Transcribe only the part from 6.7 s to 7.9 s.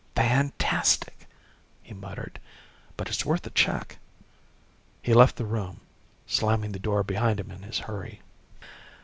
the door behind him in his